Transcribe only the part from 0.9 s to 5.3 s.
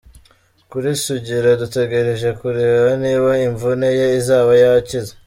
Sugira dutegereje kureba niba imvune ye izaba yakize.